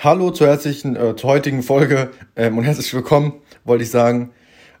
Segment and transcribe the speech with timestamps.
[0.00, 3.32] Hallo zur herzlichen, äh, zur heutigen Folge ähm, und herzlich willkommen,
[3.64, 4.30] wollte ich sagen.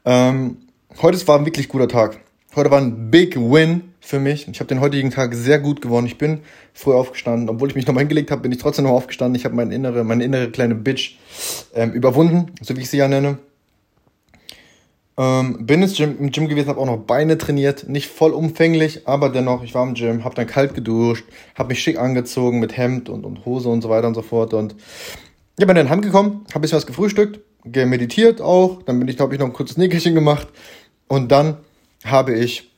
[0.04, 0.58] Ähm,
[1.02, 2.20] heute war ein wirklich guter Tag.
[2.54, 4.46] Heute war ein Big Win für mich.
[4.46, 6.06] Ich habe den heutigen Tag sehr gut gewonnen.
[6.06, 6.42] Ich bin
[6.72, 9.34] früh aufgestanden, obwohl ich mich nochmal hingelegt habe, bin ich trotzdem noch aufgestanden.
[9.34, 11.16] Ich habe meine innere, meine innere kleine Bitch
[11.74, 13.38] ähm, überwunden, so wie ich sie ja nenne.
[15.18, 19.30] Ähm, bin ins Gym, im Gym gewesen, habe auch noch Beine trainiert, nicht vollumfänglich, aber
[19.30, 21.24] dennoch, ich war im Gym, habe dann kalt geduscht,
[21.56, 24.54] habe mich schick angezogen mit Hemd und, und Hose und so weiter und so fort.
[24.54, 24.76] Und
[25.58, 29.34] ich bin dann heimgekommen, habe ein bisschen was gefrühstückt, gemeditiert auch, dann bin ich, glaube
[29.34, 30.46] ich, noch ein kurzes Nickerchen gemacht.
[31.08, 31.56] Und dann
[32.04, 32.70] habe ich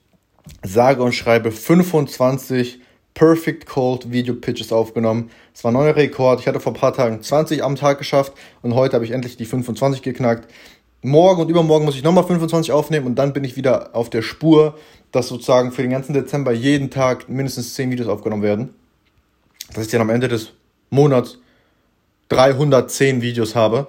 [0.63, 2.81] sage und schreibe 25
[3.13, 5.31] Perfect Cold Video Pitches aufgenommen.
[5.53, 6.41] Das war ein neuer Rekord.
[6.41, 9.37] Ich hatte vor ein paar Tagen 20 am Tag geschafft und heute habe ich endlich
[9.37, 10.49] die 25 geknackt
[11.03, 14.23] morgen und übermorgen muss ich nochmal 25 aufnehmen und dann bin ich wieder auf der
[14.23, 14.77] Spur,
[15.13, 18.75] dass sozusagen für den ganzen Dezember jeden Tag mindestens 10 Videos aufgenommen werden.
[19.75, 20.53] Dass ich dann am Ende des
[20.91, 21.39] Monats
[22.29, 23.89] 310 Videos habe.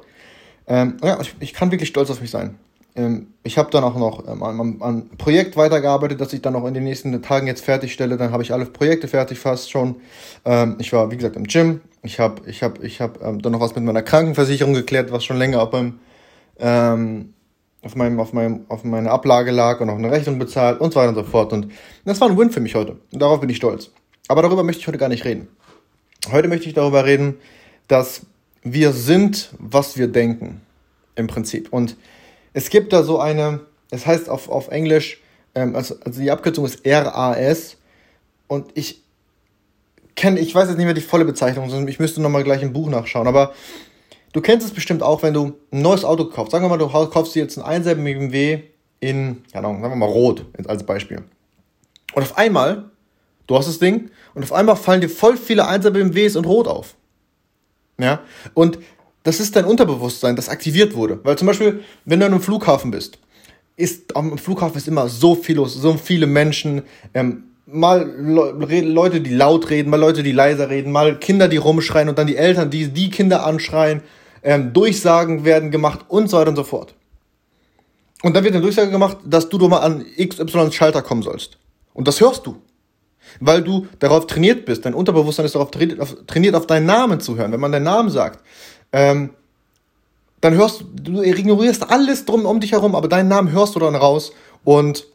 [0.68, 2.56] Ähm, ja, ich, ich, kann wirklich stolz auf mich sein.
[2.96, 6.66] Ähm, ich habe dann auch noch ähm, an, an Projekt weitergearbeitet, das ich dann noch
[6.66, 8.18] in den nächsten Tagen jetzt fertigstelle.
[8.18, 9.96] Dann habe ich alle Projekte fertig fast schon.
[10.46, 11.82] Ähm, ich war, wie gesagt, im Gym.
[12.04, 15.24] Ich habe ich hab, ich hab, ähm, dann noch was mit meiner Krankenversicherung geklärt, was
[15.24, 16.00] schon länger beim
[16.60, 17.34] ähm,
[17.82, 21.00] auf, meinem, auf, meinem, auf meine Ablage lag und auch eine Rechnung bezahlt und so
[21.00, 21.54] weiter und so fort.
[21.54, 21.72] Und
[22.06, 22.98] das war ein Win für mich heute.
[23.12, 23.92] Und darauf bin ich stolz.
[24.28, 25.48] Aber darüber möchte ich heute gar nicht reden.
[26.32, 27.38] Heute möchte ich darüber reden,
[27.88, 28.26] dass
[28.64, 30.62] wir sind, was wir denken.
[31.16, 31.74] Im Prinzip.
[31.74, 31.98] Und
[32.54, 35.22] es gibt da so eine, es heißt auf, auf Englisch,
[35.56, 37.78] ähm, also, also die Abkürzung ist RAS.
[38.48, 39.02] Und ich
[40.16, 42.74] kenne, ich weiß jetzt nicht mehr die volle Bezeichnung, sondern ich müsste nochmal gleich im
[42.74, 43.28] Buch nachschauen.
[43.28, 43.54] Aber
[44.34, 46.52] Du kennst es bestimmt auch, wenn du ein neues Auto kaufst.
[46.52, 48.62] Sagen wir mal, du kaufst dir jetzt einen einselben BMW
[49.00, 51.24] in, Ahnung, sagen wir mal rot als Beispiel.
[52.14, 52.86] Und auf einmal,
[53.48, 56.68] du hast das Ding, und auf einmal fallen dir voll viele einzelne BMWs in rot
[56.68, 56.96] auf.
[58.00, 58.22] Ja,
[58.54, 58.80] und
[59.24, 61.20] das ist dein Unterbewusstsein, das aktiviert wurde.
[61.24, 63.20] Weil zum Beispiel, wenn du an einem Flughafen bist,
[63.76, 66.84] ist am Flughafen ist immer so viel los, so viele Menschen,
[67.14, 71.58] ähm, mal Le Leute, die laut reden, mal Leute, die leiser reden, mal Kinder, die
[71.58, 74.02] rumschreien und dann die Eltern, die die Kinder anschreien
[74.44, 76.96] ähm, Durchsagen werden gemacht und so weiter und so fort.
[78.24, 81.58] Und dann wird eine Durchsage gemacht, dass du doch mal an XY Schalter kommen sollst.
[81.94, 82.58] Und das hörst du.
[83.40, 84.86] Weil du darauf trainiert bist.
[84.86, 87.52] Dein Unterbewusstsein ist darauf trainiert, auf, trainiert, auf deinen Namen zu hören.
[87.52, 88.44] Wenn man deinen Namen sagt,
[88.92, 89.32] ähm,
[90.42, 93.80] dann hörst du, du ignorierst alles drum um dich herum, aber deinen Namen hörst du
[93.80, 95.06] dann raus und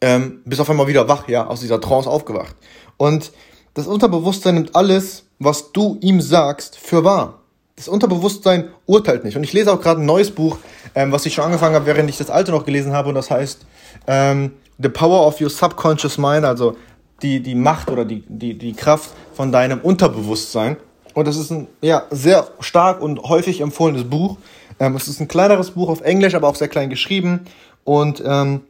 [0.00, 2.56] ähm, bist auf einmal wieder wach, ja, aus dieser Trance aufgewacht.
[2.96, 3.32] Und
[3.74, 7.43] das Unterbewusstsein nimmt alles, was du ihm sagst, für wahr.
[7.76, 9.36] Das Unterbewusstsein urteilt nicht.
[9.36, 10.58] Und ich lese auch gerade ein neues Buch,
[10.94, 13.08] ähm, was ich schon angefangen habe, während ich das alte noch gelesen habe.
[13.08, 13.66] Und das heißt
[14.06, 16.76] ähm, The Power of Your Subconscious Mind, also
[17.22, 20.76] die, die Macht oder die, die, die Kraft von deinem Unterbewusstsein.
[21.14, 24.36] Und das ist ein ja, sehr stark und häufig empfohlenes Buch.
[24.78, 27.46] Ähm, es ist ein kleineres Buch auf Englisch, aber auch sehr klein geschrieben.
[27.84, 28.62] Und ähm,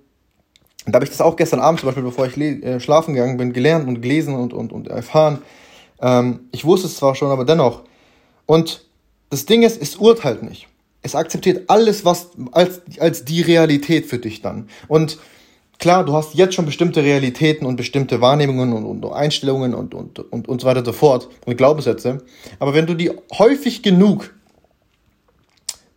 [0.87, 3.53] da habe ich das auch gestern Abend zum Beispiel, bevor ich äh, schlafen gegangen bin,
[3.53, 5.41] gelernt und gelesen und, und, und erfahren.
[6.01, 7.83] Ähm, ich wusste es zwar schon, aber dennoch.
[8.47, 8.85] Und
[9.31, 10.69] das Ding ist, es urteilt nicht.
[11.03, 14.69] Es akzeptiert alles, was als, als die Realität für dich dann.
[14.89, 15.19] Und
[15.79, 20.19] klar, du hast jetzt schon bestimmte Realitäten und bestimmte Wahrnehmungen und, und Einstellungen und, und,
[20.19, 22.25] und, und so weiter und so fort und Glaubenssätze.
[22.59, 24.35] Aber wenn du die häufig genug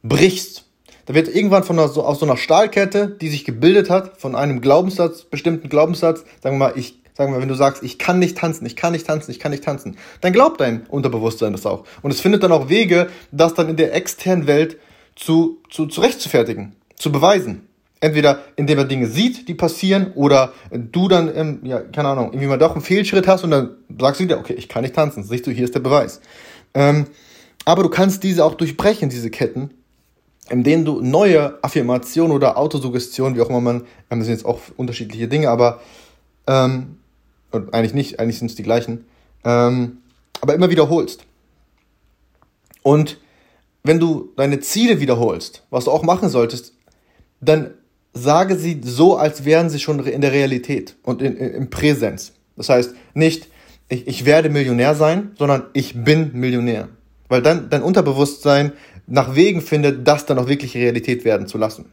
[0.04, 0.66] brichst,
[1.06, 4.36] da wird irgendwann von einer, so, aus so einer Stahlkette, die sich gebildet hat, von
[4.36, 8.20] einem Glaubenssatz, bestimmten Glaubenssatz, sagen wir mal, ich Sagen wir, wenn du sagst, ich kann
[8.20, 11.66] nicht tanzen, ich kann nicht tanzen, ich kann nicht tanzen, dann glaubt dein Unterbewusstsein das
[11.66, 11.84] auch.
[12.04, 14.78] Und es findet dann auch Wege, das dann in der externen Welt
[15.16, 17.68] zu, zu zurechtzufertigen, zu beweisen.
[18.02, 22.46] Entweder indem er Dinge sieht, die passieren, oder du dann, ähm, ja, keine Ahnung, irgendwie
[22.46, 25.24] mal doch einen Fehlschritt hast und dann sagst du wieder, okay, ich kann nicht tanzen,
[25.24, 26.22] siehst du, hier ist der Beweis.
[26.76, 27.08] Ähm,
[27.66, 29.72] aber du kannst diese auch durchbrechen, diese Ketten,
[30.52, 34.60] in denen du neue Affirmationen oder Autosuggestion, wie auch immer man, das sind jetzt auch
[34.76, 35.82] unterschiedliche Dinge, aber
[36.46, 36.98] ähm,
[37.72, 39.06] eigentlich nicht, eigentlich sind es die gleichen,
[39.44, 40.00] ähm,
[40.42, 41.24] aber immer wiederholst.
[42.84, 43.20] Und
[43.84, 46.74] wenn du deine Ziele wiederholst, was du auch machen solltest,
[47.42, 47.72] dann
[48.14, 52.34] sage sie so, als wären sie schon in der Realität und in, in, im Präsenz.
[52.56, 53.48] Das heißt nicht,
[53.90, 56.90] ich, ich werde Millionär sein, sondern ich bin Millionär.
[57.30, 58.74] Weil dann dein Unterbewusstsein
[59.06, 61.86] nach Wegen findet, das dann auch wirklich Realität werden zu lassen.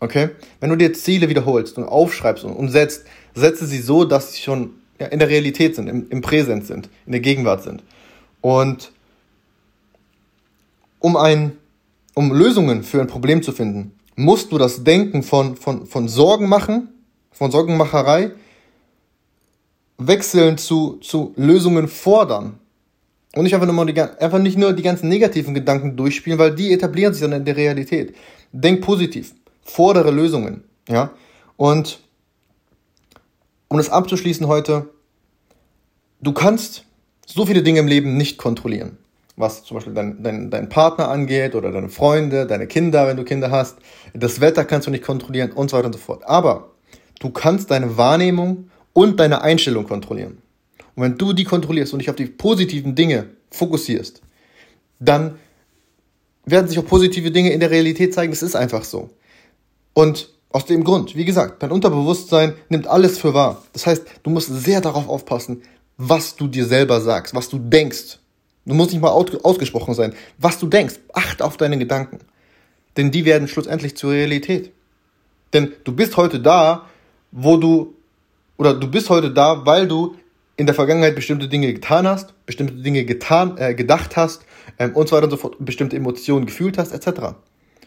[0.00, 0.30] Okay?
[0.60, 3.04] Wenn du dir Ziele wiederholst und aufschreibst und, und setzt,
[3.34, 6.88] setze sie so, dass sie schon ja, in der Realität sind, im, im Präsent sind,
[7.06, 7.82] in der Gegenwart sind.
[8.40, 8.92] Und
[10.98, 11.52] um ein,
[12.14, 16.48] um Lösungen für ein Problem zu finden, musst du das Denken von, von, von Sorgen
[16.48, 16.88] machen,
[17.30, 18.32] von Sorgenmacherei,
[19.98, 22.58] wechseln zu, zu Lösungen fordern.
[23.34, 26.72] Und nicht einfach, nur die, einfach nicht nur die ganzen negativen Gedanken durchspielen, weil die
[26.72, 28.16] etablieren sich dann in der Realität.
[28.52, 29.34] Denk positiv.
[29.62, 30.64] Fordere Lösungen.
[30.88, 31.10] Ja?
[31.56, 32.00] Und
[33.68, 34.88] um das abzuschließen heute,
[36.20, 36.84] du kannst
[37.26, 38.98] so viele Dinge im Leben nicht kontrollieren.
[39.36, 43.24] Was zum Beispiel dein, dein, dein Partner angeht oder deine Freunde, deine Kinder, wenn du
[43.24, 43.78] Kinder hast.
[44.12, 46.24] Das Wetter kannst du nicht kontrollieren und so weiter und so fort.
[46.26, 46.72] Aber
[47.20, 50.38] du kannst deine Wahrnehmung und deine Einstellung kontrollieren.
[50.96, 54.22] Und wenn du die kontrollierst und dich auf die positiven Dinge fokussierst,
[54.98, 55.38] dann
[56.44, 58.32] werden sich auch positive Dinge in der Realität zeigen.
[58.32, 59.10] Das ist einfach so.
[59.92, 63.62] Und aus dem Grund, wie gesagt, dein Unterbewusstsein nimmt alles für wahr.
[63.72, 65.62] Das heißt, du musst sehr darauf aufpassen,
[65.98, 68.18] was du dir selber sagst, was du denkst.
[68.64, 70.14] Du musst nicht mal ausgesprochen sein.
[70.38, 72.18] Was du denkst, achte auf deine Gedanken.
[72.96, 74.72] Denn die werden schlussendlich zur Realität.
[75.52, 76.86] Denn du bist heute da,
[77.30, 77.94] wo du,
[78.56, 80.16] oder du bist heute da, weil du
[80.56, 84.44] in der Vergangenheit bestimmte Dinge getan hast, bestimmte Dinge getan, äh, gedacht hast
[84.78, 87.36] ähm, und so weiter und so fort, bestimmte Emotionen gefühlt hast, etc.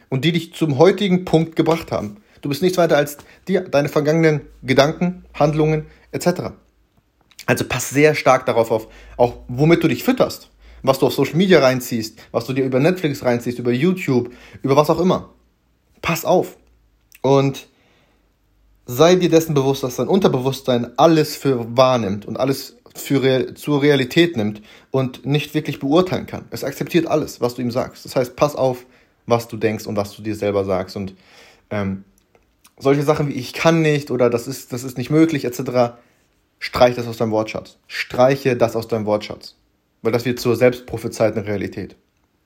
[0.10, 2.18] Und die dich zum heutigen Punkt gebracht haben.
[2.42, 3.18] Du bist nichts weiter als
[3.48, 6.54] die, deine vergangenen Gedanken, Handlungen etc.
[7.46, 10.50] Also pass sehr stark darauf auf, auch womit du dich fütterst,
[10.84, 14.76] was du auf Social Media reinziehst, was du dir über Netflix reinziehst, über YouTube, über
[14.76, 15.30] was auch immer.
[16.02, 16.58] Pass auf.
[17.22, 17.68] Und
[18.86, 24.36] sei dir dessen bewusst, dass dein Unterbewusstsein alles für wahrnimmt und alles für zur Realität
[24.36, 26.46] nimmt und nicht wirklich beurteilen kann.
[26.50, 28.06] Es akzeptiert alles, was du ihm sagst.
[28.06, 28.86] Das heißt, pass auf,
[29.26, 30.98] was du denkst und was du dir selber sagst.
[30.98, 31.16] Und
[31.70, 32.04] ähm,
[32.81, 35.95] solche Sachen wie ich kann nicht oder das ist, das ist nicht möglich etc.,
[36.60, 37.78] streich das aus deinem Wortschatz.
[37.88, 39.56] Streiche das aus deinem Wortschatz.
[40.01, 41.95] Weil das wird zur selbstprophezeiten Realität.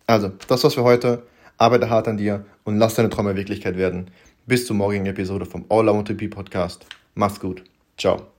[0.08, 1.24] Also, das war's für heute.
[1.58, 4.12] Arbeite hart an dir und lass deine Träume Wirklichkeit werden.
[4.46, 6.86] Bis zur morgigen Episode vom All I Want to Be Podcast.
[7.14, 7.64] Mach's gut.
[7.98, 8.35] Ciao.